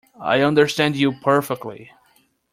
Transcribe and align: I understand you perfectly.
I 0.19 0.41
understand 0.41 0.95
you 0.95 1.13
perfectly. 1.19 1.91